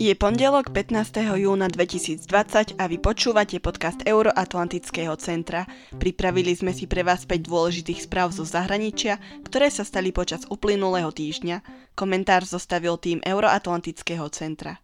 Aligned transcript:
Je 0.00 0.16
pondelok 0.16 0.72
15. 0.72 1.44
júna 1.44 1.68
2020 1.68 2.80
a 2.80 2.88
vy 2.88 2.96
počúvate 2.96 3.60
podcast 3.60 4.00
Euroatlantického 4.08 5.12
centra. 5.20 5.68
Pripravili 5.92 6.56
sme 6.56 6.72
si 6.72 6.88
pre 6.88 7.04
vás 7.04 7.28
5 7.28 7.44
dôležitých 7.44 8.08
správ 8.08 8.32
zo 8.32 8.48
zahraničia, 8.48 9.20
ktoré 9.44 9.68
sa 9.68 9.84
stali 9.84 10.08
počas 10.08 10.48
uplynulého 10.48 11.12
týždňa. 11.12 11.60
Komentár 11.92 12.48
zostavil 12.48 12.96
tým 12.96 13.20
Euroatlantického 13.20 14.24
centra. 14.32 14.80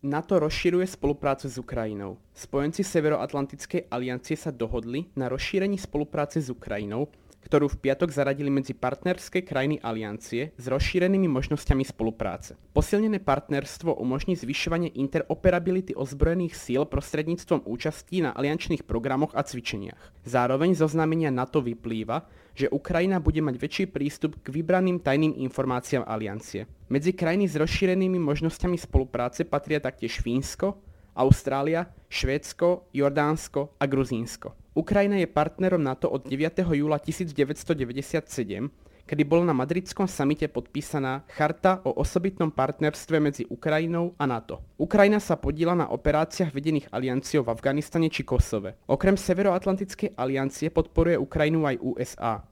NATO 0.00 0.40
rozširuje 0.40 0.88
spoluprácu 0.88 1.52
s 1.52 1.60
Ukrajinou. 1.60 2.16
Spojenci 2.32 2.80
Severoatlantickej 2.80 3.92
aliancie 3.92 4.32
sa 4.32 4.48
dohodli 4.48 5.12
na 5.12 5.28
rozšírení 5.28 5.76
spolupráce 5.76 6.40
s 6.40 6.48
Ukrajinou, 6.48 7.12
ktorú 7.40 7.72
v 7.72 7.80
piatok 7.88 8.12
zaradili 8.12 8.52
medzi 8.52 8.76
partnerské 8.76 9.42
krajiny 9.42 9.80
aliancie 9.80 10.52
s 10.54 10.64
rozšírenými 10.68 11.26
možnosťami 11.26 11.84
spolupráce. 11.88 12.60
Posilnené 12.76 13.18
partnerstvo 13.18 13.96
umožní 13.96 14.36
zvyšovanie 14.36 14.92
interoperability 14.94 15.96
ozbrojených 15.96 16.54
síl 16.54 16.84
prostredníctvom 16.84 17.64
účastí 17.64 18.20
na 18.20 18.36
aliančných 18.36 18.84
programoch 18.84 19.32
a 19.32 19.42
cvičeniach. 19.42 20.12
Zároveň 20.28 20.76
zo 20.76 20.86
znamenia 20.86 21.32
NATO 21.32 21.64
vyplýva, 21.64 22.28
že 22.54 22.68
Ukrajina 22.68 23.22
bude 23.22 23.40
mať 23.40 23.56
väčší 23.56 23.84
prístup 23.88 24.36
k 24.42 24.52
vybraným 24.52 25.00
tajným 25.00 25.38
informáciám 25.48 26.04
aliancie. 26.04 26.68
Medzi 26.90 27.14
krajiny 27.14 27.46
s 27.46 27.56
rozšírenými 27.56 28.18
možnosťami 28.18 28.76
spolupráce 28.76 29.46
patria 29.46 29.78
taktiež 29.78 30.20
Fínsko, 30.20 30.76
Austrália, 31.14 31.86
Švédsko, 32.08 32.90
Jordánsko 32.94 33.76
a 33.80 33.84
Gruzínsko. 33.86 34.54
Ukrajina 34.74 35.18
je 35.18 35.26
partnerom 35.26 35.82
NATO 35.82 36.06
od 36.06 36.26
9. 36.26 36.62
júla 36.62 37.02
1997, 37.02 38.70
kedy 39.02 39.22
bola 39.26 39.50
na 39.50 39.54
madridskom 39.54 40.06
samite 40.06 40.46
podpísaná 40.46 41.26
Charta 41.26 41.82
o 41.82 41.98
osobitnom 41.98 42.54
partnerstve 42.54 43.18
medzi 43.18 43.42
Ukrajinou 43.50 44.14
a 44.14 44.30
NATO. 44.30 44.62
Ukrajina 44.78 45.18
sa 45.18 45.34
podíla 45.34 45.74
na 45.74 45.90
operáciách 45.90 46.54
vedených 46.54 46.86
alianciou 46.94 47.42
v 47.42 47.50
Afganistane 47.50 48.06
či 48.06 48.22
Kosove. 48.22 48.78
Okrem 48.86 49.18
Severoatlantickej 49.18 50.14
aliancie 50.14 50.70
podporuje 50.70 51.18
Ukrajinu 51.18 51.66
aj 51.66 51.76
USA. 51.82 52.46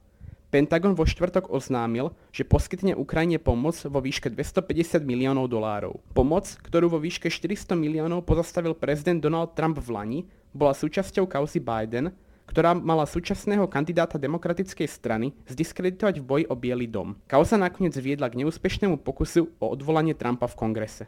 Pentagon 0.49 0.97
vo 0.97 1.05
štvrtok 1.05 1.53
oznámil, 1.53 2.09
že 2.33 2.41
poskytne 2.41 2.97
Ukrajine 2.97 3.37
pomoc 3.37 3.77
vo 3.85 4.01
výške 4.01 4.33
250 4.33 5.05
miliónov 5.05 5.53
dolárov. 5.53 6.01
Pomoc, 6.17 6.49
ktorú 6.65 6.89
vo 6.89 6.97
výške 6.97 7.29
400 7.29 7.77
miliónov 7.77 8.25
pozastavil 8.25 8.73
prezident 8.73 9.21
Donald 9.21 9.53
Trump 9.53 9.77
v 9.77 9.89
Lani, 9.93 10.21
bola 10.57 10.73
súčasťou 10.73 11.29
kauzy 11.29 11.61
Biden, 11.61 12.17
ktorá 12.49 12.73
mala 12.73 13.05
súčasného 13.05 13.69
kandidáta 13.69 14.17
demokratickej 14.17 14.89
strany 14.89 15.37
zdiskreditovať 15.53 16.17
v 16.17 16.25
boji 16.25 16.45
o 16.49 16.57
Bielý 16.57 16.89
dom. 16.89 17.21
Kauza 17.29 17.61
nakoniec 17.61 17.93
viedla 18.01 18.33
k 18.33 18.41
neúspešnému 18.41 19.05
pokusu 19.05 19.53
o 19.61 19.69
odvolanie 19.69 20.17
Trumpa 20.17 20.49
v 20.49 20.57
kongrese. 20.57 21.05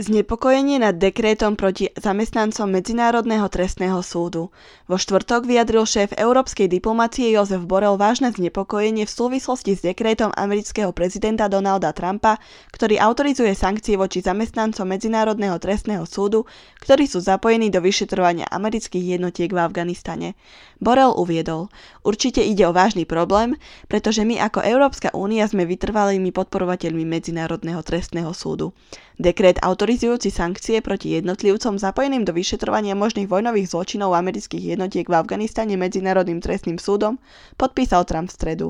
Znepokojenie 0.00 0.80
nad 0.80 0.96
dekrétom 0.96 1.60
proti 1.60 1.92
zamestnancom 1.92 2.72
Medzinárodného 2.72 3.44
trestného 3.52 4.00
súdu. 4.00 4.48
Vo 4.88 4.96
štvrtok 4.96 5.44
vyjadril 5.44 5.84
šéf 5.84 6.16
európskej 6.16 6.72
diplomacie 6.72 7.28
Jozef 7.36 7.68
Borel 7.68 8.00
vážne 8.00 8.32
znepokojenie 8.32 9.04
v 9.04 9.12
súvislosti 9.12 9.76
s 9.76 9.84
dekrétom 9.84 10.32
amerického 10.32 10.88
prezidenta 10.96 11.52
Donalda 11.52 11.92
Trumpa, 11.92 12.40
ktorý 12.72 12.96
autorizuje 12.96 13.52
sankcie 13.52 14.00
voči 14.00 14.24
zamestnancom 14.24 14.88
Medzinárodného 14.88 15.60
trestného 15.60 16.08
súdu, 16.08 16.48
ktorí 16.80 17.04
sú 17.04 17.20
zapojení 17.20 17.68
do 17.68 17.84
vyšetrovania 17.84 18.48
amerických 18.48 19.20
jednotiek 19.20 19.52
v 19.52 19.60
Afganistane. 19.60 20.32
Borel 20.80 21.12
uviedol, 21.12 21.68
určite 22.08 22.40
ide 22.40 22.64
o 22.64 22.72
vážny 22.72 23.04
problém, 23.04 23.60
pretože 23.84 24.24
my 24.24 24.40
ako 24.48 24.64
Európska 24.64 25.12
únia 25.12 25.44
sme 25.44 25.68
vytrvalými 25.68 26.32
podporovateľmi 26.32 27.04
Medzinárodného 27.04 27.84
trestného 27.84 28.32
súdu. 28.32 28.72
Dekret 29.20 29.60
autorizujúci 29.90 30.30
sankcie 30.30 30.78
proti 30.86 31.18
jednotlivcom 31.18 31.74
zapojeným 31.74 32.22
do 32.22 32.30
vyšetrovania 32.30 32.94
možných 32.94 33.26
vojnových 33.26 33.74
zločinov 33.74 34.14
amerických 34.14 34.78
jednotiek 34.78 35.02
v 35.02 35.18
Afganistane 35.18 35.74
Medzinárodným 35.74 36.38
trestným 36.38 36.78
súdom 36.78 37.18
podpísal 37.58 38.06
Trump 38.06 38.30
v 38.30 38.36
stredu. 38.38 38.68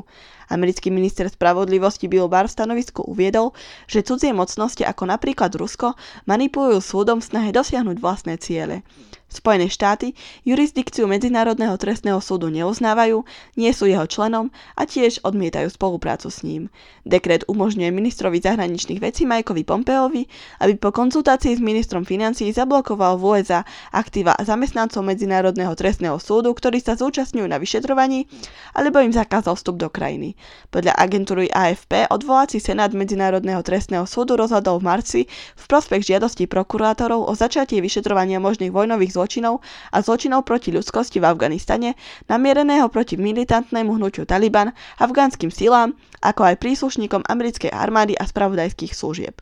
Americký 0.50 0.90
minister 0.90 1.30
spravodlivosti 1.30 2.10
Bill 2.10 2.26
Barr 2.26 2.50
v 2.50 2.54
stanovisku 2.58 3.06
uviedol, 3.06 3.54
že 3.86 4.02
cudzie 4.02 4.34
mocnosti 4.34 4.82
ako 4.82 5.06
napríklad 5.06 5.54
Rusko 5.54 5.94
manipulujú 6.26 6.82
súdom 6.82 7.22
v 7.22 7.28
snahe 7.30 7.50
dosiahnuť 7.54 7.96
vlastné 8.02 8.34
ciele. 8.42 8.82
Spojené 9.30 9.70
štáty 9.70 10.18
jurisdikciu 10.42 11.06
Medzinárodného 11.06 11.78
trestného 11.78 12.18
súdu 12.18 12.50
neuznávajú, 12.50 13.22
nie 13.54 13.70
sú 13.70 13.86
jeho 13.86 14.02
členom 14.10 14.50
a 14.74 14.82
tiež 14.90 15.22
odmietajú 15.22 15.70
spoluprácu 15.70 16.34
s 16.34 16.42
ním. 16.42 16.66
Dekret 17.06 17.46
umožňuje 17.46 17.94
ministrovi 17.94 18.42
zahraničných 18.42 18.98
vecí 18.98 19.30
Mikeovi 19.30 19.62
Pompeovi, 19.62 20.26
aby 20.58 20.74
po 20.74 20.90
konzultácii 20.90 21.54
s 21.54 21.62
ministrom 21.62 22.02
financií 22.02 22.50
zablokoval 22.50 23.22
v 23.22 23.38
USA 23.38 23.62
aktíva 23.94 24.34
zamestnancov 24.42 25.06
Medzinárodného 25.06 25.78
trestného 25.78 26.18
súdu, 26.18 26.50
ktorí 26.50 26.82
sa 26.82 26.98
zúčastňujú 26.98 27.46
na 27.46 27.62
vyšetrovaní, 27.62 28.26
alebo 28.74 28.98
im 28.98 29.14
zakázal 29.14 29.54
vstup 29.54 29.78
do 29.78 29.86
krajiny. 29.86 30.34
Podľa 30.70 30.94
agentúry 30.96 31.50
AFP 31.50 32.06
odvolací 32.10 32.62
senát 32.62 32.94
Medzinárodného 32.94 33.60
trestného 33.60 34.06
súdu 34.06 34.38
rozhodol 34.38 34.78
v 34.78 34.86
marci 34.86 35.20
v 35.56 35.64
prospech 35.64 36.14
žiadosti 36.14 36.46
prokurátorov 36.46 37.26
o 37.26 37.32
začatie 37.34 37.78
vyšetrovania 37.78 38.42
možných 38.42 38.74
vojnových 38.74 39.14
zločinov 39.16 39.64
a 39.90 40.00
zločinov 40.04 40.46
proti 40.46 40.70
ľudskosti 40.70 41.18
v 41.18 41.28
Afganistane, 41.28 41.98
namiereného 42.30 42.86
proti 42.90 43.18
militantnému 43.18 43.96
hnutiu 43.96 44.24
Taliban, 44.24 44.72
afgánskym 45.02 45.48
silám, 45.48 45.96
ako 46.20 46.50
aj 46.50 46.60
príslušníkom 46.60 47.24
americkej 47.26 47.72
armády 47.72 48.14
a 48.14 48.24
spravodajských 48.28 48.92
služieb. 48.92 49.40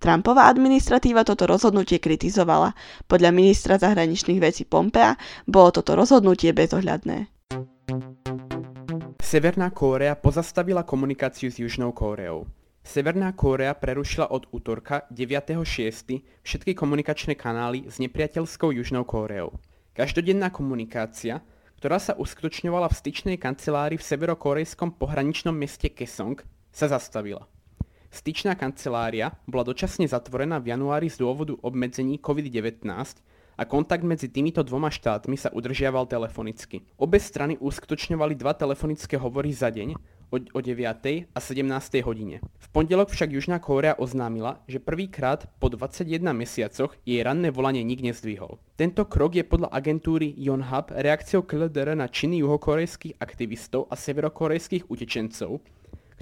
Trumpová 0.00 0.48
administratíva 0.48 1.28
toto 1.28 1.44
rozhodnutie 1.44 2.00
kritizovala. 2.00 2.72
Podľa 3.04 3.30
ministra 3.36 3.76
zahraničných 3.76 4.40
vecí 4.40 4.64
Pompea 4.64 5.12
bolo 5.44 5.76
toto 5.76 5.92
rozhodnutie 5.92 6.56
bezohľadné. 6.56 7.28
Severná 9.30 9.70
Kórea 9.70 10.18
pozastavila 10.18 10.82
komunikáciu 10.82 11.54
s 11.54 11.62
Južnou 11.62 11.94
Kóreou. 11.94 12.50
Severná 12.82 13.30
Kórea 13.30 13.78
prerušila 13.78 14.26
od 14.26 14.50
útorka 14.50 15.06
9.6. 15.06 16.18
všetky 16.42 16.74
komunikačné 16.74 17.38
kanály 17.38 17.86
s 17.86 18.02
nepriateľskou 18.02 18.74
Južnou 18.74 19.06
Kóreou. 19.06 19.54
Každodenná 19.94 20.50
komunikácia, 20.50 21.46
ktorá 21.78 22.02
sa 22.02 22.18
uskutočňovala 22.18 22.90
v 22.90 22.98
styčnej 22.98 23.36
kancelárii 23.38 24.02
v 24.02 24.08
severokorejskom 24.10 24.98
pohraničnom 24.98 25.54
meste 25.54 25.94
Kesong, 25.94 26.42
sa 26.74 26.90
zastavila. 26.90 27.46
Styčná 28.10 28.58
kancelária 28.58 29.30
bola 29.46 29.62
dočasne 29.62 30.10
zatvorená 30.10 30.58
v 30.58 30.74
januári 30.74 31.06
z 31.06 31.22
dôvodu 31.22 31.54
obmedzení 31.62 32.18
COVID-19 32.18 32.82
a 33.60 33.68
kontakt 33.68 34.00
medzi 34.00 34.32
týmito 34.32 34.64
dvoma 34.64 34.88
štátmi 34.88 35.36
sa 35.36 35.52
udržiaval 35.52 36.08
telefonicky. 36.08 36.80
Obe 36.96 37.20
strany 37.20 37.60
uskutočňovali 37.60 38.32
dva 38.32 38.56
telefonické 38.56 39.20
hovory 39.20 39.52
za 39.52 39.68
deň 39.68 40.00
o, 40.32 40.40
o 40.40 40.60
9. 40.64 40.80
a 41.28 41.38
17. 41.44 41.68
hodine. 42.00 42.40
V 42.40 42.66
pondelok 42.72 43.12
však 43.12 43.36
Južná 43.36 43.60
Kórea 43.60 44.00
oznámila, 44.00 44.64
že 44.64 44.80
prvýkrát 44.80 45.44
po 45.60 45.68
21 45.68 46.32
mesiacoch 46.32 46.96
jej 47.04 47.20
ranné 47.20 47.52
volanie 47.52 47.84
nik 47.84 48.00
nezdvihol. 48.00 48.56
Tento 48.80 49.04
krok 49.04 49.36
je 49.36 49.44
podľa 49.44 49.68
agentúry 49.76 50.32
Yonhap 50.40 50.96
reakciou 50.96 51.44
KLDR 51.44 51.92
na 51.92 52.08
činy 52.08 52.40
juhokorejských 52.40 53.20
aktivistov 53.20 53.92
a 53.92 53.94
severokorejských 54.00 54.88
utečencov, 54.88 55.60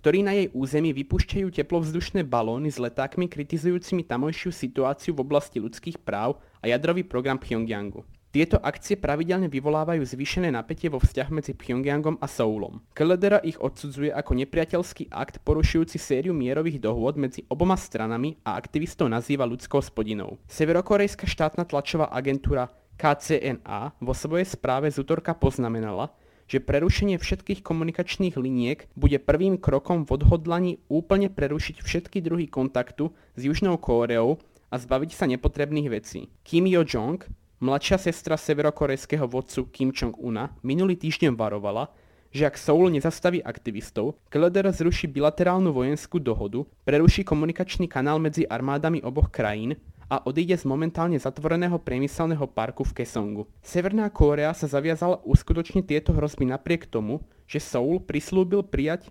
ktorí 0.03 0.27
na 0.27 0.35
jej 0.35 0.51
území 0.55 0.91
vypúšťajú 0.91 1.55
teplovzdušné 1.55 2.27
balóny 2.27 2.71
s 2.71 2.83
letákmi 2.83 3.31
kritizujúcimi 3.31 4.03
tamojšiu 4.03 4.51
situáciu 4.51 5.15
v 5.15 5.23
oblasti 5.23 5.63
ľudských 5.63 6.03
práv 6.03 6.43
a 6.63 6.65
jadrový 6.67 7.07
program 7.07 7.39
Pyongyangu. 7.39 8.05
Tieto 8.29 8.61
akcie 8.61 9.01
pravidelne 9.01 9.49
vyvolávajú 9.49 10.05
zvýšené 10.05 10.53
napätie 10.53 10.93
vo 10.93 11.01
vzťah 11.01 11.29
medzi 11.33 11.57
Pyongyangom 11.57 12.21
a 12.21 12.29
Soulom. 12.29 12.85
KLDR 12.93 13.41
ich 13.41 13.57
odsudzuje 13.57 14.13
ako 14.13 14.37
nepriateľský 14.45 15.09
akt 15.09 15.41
porušujúci 15.49 15.97
sériu 15.97 16.37
mierových 16.37 16.77
dohôd 16.77 17.17
medzi 17.17 17.49
oboma 17.49 17.81
stranami 17.81 18.37
a 18.45 18.61
aktivistov 18.61 19.09
nazýva 19.09 19.49
ľudskou 19.49 19.81
spodinou. 19.81 20.37
Severokorejská 20.45 21.25
štátna 21.25 21.65
tlačová 21.65 22.13
agentúra 22.13 22.69
KCNA 23.01 23.97
vo 23.97 24.13
svojej 24.13 24.45
správe 24.45 24.93
z 24.93 25.01
útorka 25.01 25.33
poznamenala, 25.33 26.13
že 26.49 26.65
prerušenie 26.65 27.21
všetkých 27.21 27.61
komunikačných 27.61 28.41
liniek 28.41 28.89
bude 28.97 29.21
prvým 29.21 29.61
krokom 29.61 30.09
v 30.09 30.17
odhodlaní 30.17 30.73
úplne 30.89 31.29
prerušiť 31.29 31.85
všetky 31.85 32.25
druhy 32.25 32.49
kontaktu 32.49 33.13
s 33.37 33.41
Južnou 33.45 33.77
Kóreou 33.77 34.41
a 34.69 34.77
zbaviť 34.77 35.11
sa 35.17 35.25
nepotrebných 35.27 35.89
vecí. 35.89 36.29
Kim 36.45 36.69
Yo-jong, 36.69 37.25
Mladšia 37.59 37.99
sestra 37.99 38.39
severokorejského 38.39 39.27
vodcu 39.27 39.67
Kim 39.75 39.91
Jong-una 39.91 40.55
minulý 40.63 40.95
týždeň 40.95 41.35
varovala, 41.35 41.91
že 42.31 42.47
ak 42.47 42.55
Seoul 42.55 42.95
nezastaví 42.95 43.43
aktivistov, 43.43 44.15
KLDR 44.31 44.71
zruší 44.71 45.11
bilaterálnu 45.11 45.75
vojenskú 45.75 46.23
dohodu, 46.23 46.63
preruší 46.87 47.27
komunikačný 47.27 47.91
kanál 47.91 48.23
medzi 48.23 48.47
armádami 48.47 49.03
oboch 49.03 49.35
krajín 49.35 49.75
a 50.07 50.23
odíde 50.23 50.55
z 50.55 50.71
momentálne 50.71 51.19
zatvoreného 51.19 51.83
priemyselného 51.83 52.47
parku 52.47 52.87
v 52.87 53.03
Kesongu. 53.03 53.51
Severná 53.59 54.07
Kórea 54.07 54.55
sa 54.55 54.71
zaviazala 54.71 55.19
uskutočniť 55.27 55.83
tieto 55.83 56.15
hrozby 56.15 56.47
napriek 56.47 56.87
tomu, 56.87 57.27
že 57.51 57.59
Seoul 57.59 57.99
prislúbil 58.07 58.63
prijať 58.63 59.11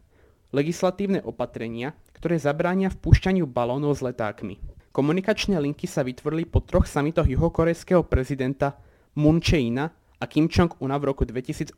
legislatívne 0.56 1.20
opatrenia, 1.20 2.00
ktoré 2.16 2.40
zabránia 2.40 2.88
vpúšťaniu 2.88 3.44
balónov 3.44 4.00
s 4.00 4.08
letákmi. 4.08 4.77
Komunikačné 4.98 5.62
linky 5.62 5.86
sa 5.86 6.02
vytvorili 6.02 6.50
po 6.50 6.58
troch 6.58 6.90
samitoch 6.90 7.30
juhokorejského 7.30 8.02
prezidenta 8.02 8.82
Moon 9.14 9.38
Jae-ina 9.38 9.94
a 9.94 10.26
Kim 10.26 10.50
Jong-una 10.50 10.98
v 10.98 11.14
roku 11.14 11.22
2018. 11.22 11.78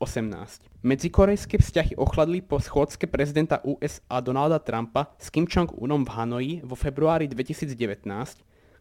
Medzikorejské 0.87 1.59
vzťahy 1.59 1.99
ochladli 1.99 2.39
po 2.39 2.63
schôdzke 2.63 3.11
prezidenta 3.11 3.59
USA 3.67 4.23
Donalda 4.23 4.63
Trumpa 4.63 5.11
s 5.19 5.27
Kim 5.35 5.51
Jong-unom 5.51 6.07
v 6.07 6.11
Hanoji 6.15 6.53
vo 6.63 6.79
februári 6.79 7.27
2019, 7.27 8.07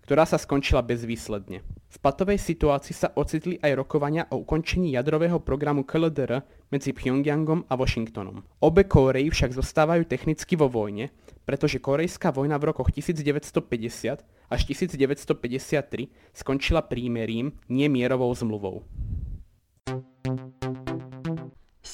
ktorá 0.06 0.22
sa 0.22 0.38
skončila 0.38 0.86
bezvýsledne. 0.86 1.66
V 1.90 1.96
patovej 1.98 2.38
situácii 2.38 2.94
sa 2.94 3.10
ocitli 3.18 3.58
aj 3.58 3.74
rokovania 3.74 4.30
o 4.30 4.38
ukončení 4.46 4.94
jadrového 4.94 5.42
programu 5.42 5.82
KLDR 5.82 6.46
medzi 6.68 6.92
Pyongyangom 6.92 7.64
a 7.68 7.74
Washingtonom. 7.76 8.44
Obe 8.60 8.84
Kórei 8.84 9.28
však 9.28 9.56
zostávajú 9.56 10.04
technicky 10.04 10.56
vo 10.56 10.68
vojne, 10.68 11.08
pretože 11.48 11.80
korejská 11.80 12.28
vojna 12.28 12.60
v 12.60 12.72
rokoch 12.72 12.92
1950 12.92 14.24
až 14.52 14.60
1953 14.68 16.36
skončila 16.36 16.84
prímerím, 16.84 17.56
nie 17.72 17.88
mierovou 17.88 18.32
zmluvou. 18.36 18.84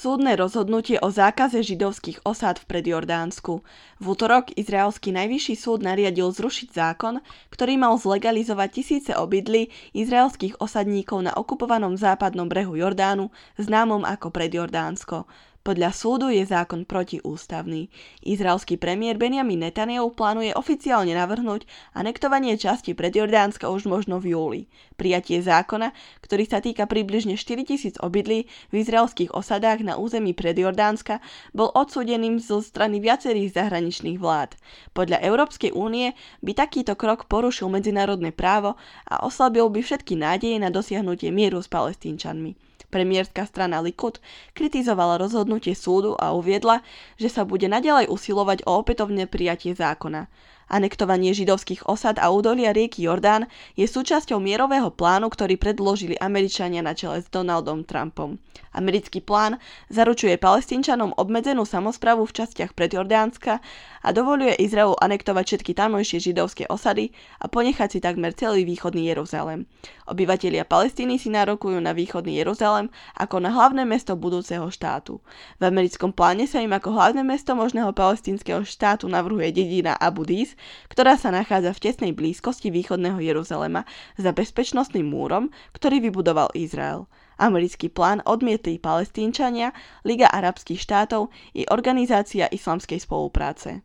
Súdne 0.04 0.36
rozhodnutie 0.36 1.00
o 1.00 1.08
zákaze 1.08 1.64
židovských 1.64 2.28
osád 2.28 2.60
v 2.60 2.68
predjordánsku. 2.68 3.64
V 3.96 4.04
útorok 4.04 4.52
izraelský 4.52 5.16
najvyšší 5.16 5.56
súd 5.56 5.80
nariadil 5.80 6.28
zrušiť 6.28 6.76
zákon, 6.76 7.24
ktorý 7.48 7.80
mal 7.80 7.96
zlegalizovať 7.96 8.68
tisíce 8.68 9.16
obydlí 9.16 9.72
izraelských 9.96 10.60
osadníkov 10.60 11.24
na 11.24 11.32
okupovanom 11.32 11.96
západnom 11.96 12.52
brehu 12.52 12.76
Jordánu, 12.76 13.32
známom 13.56 14.04
ako 14.04 14.28
predjordánsko. 14.28 15.24
Podľa 15.64 15.96
súdu 15.96 16.28
je 16.28 16.44
zákon 16.44 16.84
protiústavný. 16.84 17.88
Izraelský 18.20 18.76
premiér 18.76 19.16
Benjamin 19.16 19.64
Netanyahu 19.64 20.12
plánuje 20.12 20.52
oficiálne 20.52 21.16
navrhnúť 21.16 21.64
anektovanie 21.96 22.60
časti 22.60 22.92
predjordánska 22.92 23.72
už 23.72 23.88
možno 23.88 24.20
v 24.20 24.36
júli. 24.36 24.60
Prijatie 25.00 25.40
zákona, 25.40 25.96
ktorý 26.20 26.44
sa 26.44 26.60
týka 26.60 26.84
približne 26.84 27.40
4000 27.40 27.96
obydlí 27.96 28.44
v 28.44 28.74
izraelských 28.76 29.32
osadách 29.32 29.80
na 29.88 29.96
území 29.96 30.36
predjordánska, 30.36 31.24
bol 31.56 31.72
odsúdeným 31.72 32.44
zo 32.44 32.60
strany 32.60 33.00
viacerých 33.00 33.56
zahraničných 33.56 34.20
vlád. 34.20 34.60
Podľa 34.92 35.24
Európskej 35.24 35.72
únie 35.72 36.12
by 36.44 36.52
takýto 36.60 36.92
krok 36.92 37.24
porušil 37.24 37.72
medzinárodné 37.72 38.36
právo 38.36 38.76
a 39.08 39.24
oslabil 39.24 39.64
by 39.72 39.80
všetky 39.80 40.12
nádeje 40.12 40.60
na 40.60 40.68
dosiahnutie 40.68 41.32
mieru 41.32 41.64
s 41.64 41.72
palestínčanmi. 41.72 42.73
Premiérska 42.94 43.42
strana 43.42 43.82
Likud 43.82 44.22
kritizovala 44.54 45.18
rozhodnutie 45.18 45.74
súdu 45.74 46.14
a 46.14 46.30
uviedla, 46.30 46.86
že 47.18 47.26
sa 47.26 47.42
bude 47.42 47.66
nadalej 47.66 48.06
usilovať 48.06 48.62
o 48.70 48.78
opätovné 48.78 49.26
prijatie 49.26 49.74
zákona. 49.74 50.30
Anektovanie 50.68 51.36
židovských 51.36 51.84
osad 51.84 52.16
a 52.16 52.32
údolia 52.32 52.72
rieky 52.72 53.04
Jordán 53.04 53.46
je 53.76 53.84
súčasťou 53.84 54.40
mierového 54.40 54.88
plánu, 54.88 55.28
ktorý 55.28 55.60
predložili 55.60 56.16
Američania 56.16 56.80
na 56.80 56.96
čele 56.96 57.20
s 57.20 57.28
Donaldom 57.28 57.84
Trumpom. 57.84 58.40
Americký 58.74 59.22
plán 59.22 59.62
zaručuje 59.86 60.34
palestínčanom 60.34 61.14
obmedzenú 61.14 61.62
samozprávu 61.62 62.26
v 62.26 62.42
častiach 62.42 62.74
predjordánska 62.74 63.62
a 64.02 64.08
dovoluje 64.10 64.58
Izraelu 64.58 64.98
anektovať 64.98 65.44
všetky 65.46 65.72
tamojšie 65.78 66.18
židovské 66.32 66.66
osady 66.66 67.14
a 67.38 67.46
ponechať 67.46 67.88
si 67.94 67.98
takmer 68.02 68.34
celý 68.34 68.66
východný 68.66 69.06
Jeruzalém. 69.06 69.70
Obyvatelia 70.10 70.66
Palestíny 70.66 71.22
si 71.22 71.30
nárokujú 71.30 71.78
na 71.78 71.94
východný 71.94 72.36
Jeruzalém 72.42 72.90
ako 73.14 73.40
na 73.40 73.54
hlavné 73.54 73.86
mesto 73.86 74.18
budúceho 74.18 74.66
štátu. 74.68 75.22
V 75.56 75.62
americkom 75.62 76.10
pláne 76.10 76.44
sa 76.50 76.58
im 76.58 76.74
ako 76.74 76.92
hlavné 76.98 77.22
mesto 77.22 77.54
možného 77.54 77.94
palestínskeho 77.94 78.66
štátu 78.66 79.06
navrhuje 79.06 79.54
dedina 79.54 79.94
Abu 79.96 80.26
Dis, 80.26 80.53
ktorá 80.88 81.18
sa 81.18 81.34
nachádza 81.34 81.74
v 81.74 81.82
tesnej 81.90 82.12
blízkosti 82.16 82.72
východného 82.72 83.20
Jeruzalema 83.20 83.86
za 84.18 84.34
bezpečnostným 84.34 85.06
múrom, 85.06 85.52
ktorý 85.74 86.00
vybudoval 86.04 86.50
Izrael. 86.56 87.06
Americký 87.38 87.90
plán 87.90 88.22
odmietli 88.22 88.78
palestínčania, 88.78 89.74
Liga 90.06 90.30
arabských 90.30 90.78
štátov 90.78 91.34
i 91.54 91.66
Organizácia 91.66 92.46
islamskej 92.46 93.02
spolupráce. 93.02 93.82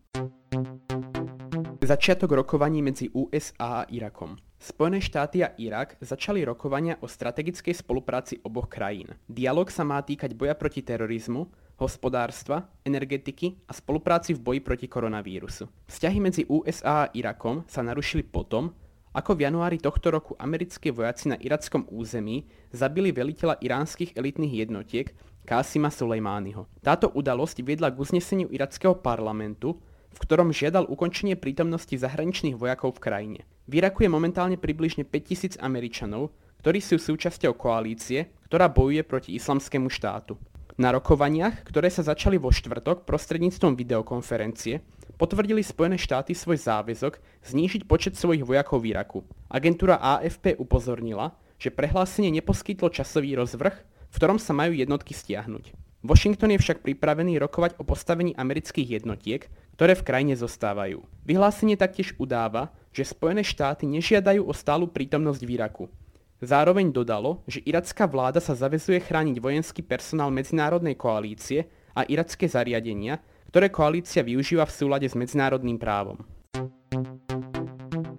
Začiatok 1.79 2.37
rokovaní 2.37 2.85
medzi 2.85 3.09
USA 3.09 3.81
a 3.81 3.89
Irakom. 3.89 4.37
Spojené 4.59 4.99
štáty 4.99 5.39
a 5.41 5.55
Irak 5.55 5.97
začali 6.03 6.43
rokovania 6.43 6.99
o 6.99 7.07
strategickej 7.07 7.73
spolupráci 7.79 8.43
oboch 8.43 8.67
krajín. 8.67 9.15
Dialóg 9.25 9.71
sa 9.71 9.87
má 9.87 9.97
týkať 10.03 10.35
boja 10.35 10.53
proti 10.53 10.83
terorizmu, 10.83 11.47
hospodárstva, 11.79 12.67
energetiky 12.83 13.55
a 13.65 13.73
spolupráci 13.73 14.35
v 14.35 14.43
boji 14.43 14.59
proti 14.59 14.87
koronavírusu. 14.91 15.71
Vzťahy 15.87 16.19
medzi 16.19 16.43
USA 16.51 17.07
a 17.07 17.09
Irakom 17.15 17.63
sa 17.65 17.79
narušili 17.79 18.27
potom, 18.27 18.75
ako 19.15 19.33
v 19.33 19.49
januári 19.49 19.81
tohto 19.81 20.13
roku 20.13 20.37
americké 20.37 20.93
vojaci 20.93 21.33
na 21.33 21.37
irackom 21.39 21.87
území 21.89 22.45
zabili 22.69 23.09
veliteľa 23.09 23.57
iránskych 23.63 24.13
elitných 24.13 24.67
jednotiek 24.67 25.15
Kásima 25.49 25.89
Sulejmányho. 25.89 26.69
Táto 26.85 27.09
udalosť 27.09 27.65
viedla 27.65 27.89
k 27.89 27.97
uzneseniu 27.97 28.53
irackého 28.53 28.93
parlamentu, 28.93 29.81
v 30.13 30.17
ktorom 30.21 30.53
žiadal 30.53 30.85
ukončenie 30.85 31.33
prítomnosti 31.33 31.95
zahraničných 31.95 32.53
vojakov 32.53 32.97
v 32.97 33.01
krajine. 33.01 33.41
V 33.65 33.81
Iraku 33.81 34.05
je 34.05 34.13
momentálne 34.13 34.57
približne 34.61 35.05
5000 35.09 35.57
Američanov, 35.57 36.29
ktorí 36.61 36.83
sú 36.83 36.99
súčasťou 36.99 37.55
koalície, 37.55 38.29
ktorá 38.45 38.67
bojuje 38.67 39.01
proti 39.07 39.33
islamskému 39.39 39.87
štátu. 39.87 40.35
Na 40.79 40.95
rokovaniach, 40.95 41.67
ktoré 41.67 41.91
sa 41.91 42.07
začali 42.07 42.39
vo 42.39 42.55
štvrtok 42.55 43.03
prostredníctvom 43.03 43.75
videokonferencie, 43.75 44.79
potvrdili 45.19 45.59
Spojené 45.59 45.99
štáty 45.99 46.31
svoj 46.31 46.55
záväzok 46.55 47.19
znížiť 47.43 47.83
počet 47.83 48.15
svojich 48.15 48.47
vojakov 48.47 48.87
v 48.87 48.95
Iraku. 48.95 49.27
Agentúra 49.51 49.99
AFP 49.99 50.55
upozornila, 50.55 51.35
že 51.59 51.67
prehlásenie 51.67 52.31
neposkytlo 52.31 52.87
časový 52.95 53.35
rozvrh, 53.35 53.75
v 54.07 54.15
ktorom 54.15 54.39
sa 54.39 54.55
majú 54.55 54.71
jednotky 54.71 55.11
stiahnuť. 55.11 55.75
Washington 55.99 56.55
je 56.55 56.63
však 56.63 56.79
pripravený 56.79 57.43
rokovať 57.43 57.75
o 57.75 57.83
postavení 57.83 58.31
amerických 58.39 59.03
jednotiek, 59.03 59.51
ktoré 59.75 59.99
v 59.99 60.07
krajine 60.07 60.39
zostávajú. 60.39 61.03
Vyhlásenie 61.27 61.75
taktiež 61.75 62.15
udáva, 62.15 62.71
že 62.95 63.03
Spojené 63.03 63.43
štáty 63.43 63.83
nežiadajú 63.83 64.47
o 64.47 64.55
stálu 64.55 64.87
prítomnosť 64.87 65.43
v 65.43 65.59
Iraku, 65.59 65.91
Zároveň 66.39 66.95
dodalo, 66.95 67.43
že 67.51 67.59
iracká 67.67 68.07
vláda 68.07 68.39
sa 68.39 68.55
zavezuje 68.55 69.03
chrániť 69.03 69.43
vojenský 69.43 69.83
personál 69.83 70.31
medzinárodnej 70.31 70.95
koalície 70.95 71.67
a 71.91 72.07
iracké 72.07 72.47
zariadenia, 72.47 73.19
ktoré 73.51 73.67
koalícia 73.67 74.23
využíva 74.23 74.63
v 74.63 74.75
súlade 74.75 75.07
s 75.11 75.19
medzinárodným 75.19 75.75
právom. 75.75 76.23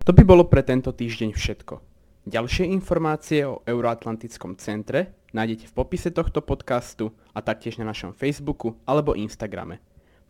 To 0.04 0.12
by 0.12 0.22
bolo 0.26 0.44
pre 0.52 0.60
tento 0.60 0.92
týždeň 0.92 1.32
všetko. 1.32 1.74
Ďalšie 2.28 2.68
informácie 2.68 3.48
o 3.48 3.64
Euroatlantickom 3.64 4.60
centre 4.60 5.16
nájdete 5.32 5.72
v 5.72 5.76
popise 5.80 6.12
tohto 6.12 6.44
podcastu 6.44 7.16
a 7.32 7.40
taktiež 7.40 7.80
na 7.80 7.88
našom 7.88 8.12
Facebooku 8.12 8.76
alebo 8.84 9.16
Instagrame. 9.16 9.80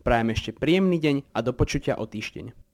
Prajem 0.06 0.30
ešte 0.30 0.54
príjemný 0.54 1.02
deň 1.02 1.16
a 1.34 1.42
do 1.42 1.50
počutia 1.50 1.98
o 1.98 2.06
týždeň. 2.06 2.69